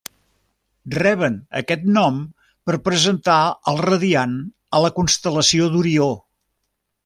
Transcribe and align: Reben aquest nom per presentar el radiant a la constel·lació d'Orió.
Reben 0.95 1.35
aquest 1.59 1.83
nom 1.97 2.17
per 2.69 2.79
presentar 2.87 3.37
el 3.73 3.79
radiant 3.89 4.35
a 4.79 4.85
la 4.87 4.93
constel·lació 4.99 5.73
d'Orió. 5.77 6.13